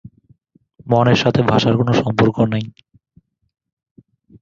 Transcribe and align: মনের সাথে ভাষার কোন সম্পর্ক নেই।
মনের 0.87 1.17
সাথে 1.17 1.41
ভাষার 1.43 1.75
কোন 1.79 1.89
সম্পর্ক 2.01 2.37
নেই। 2.53 2.65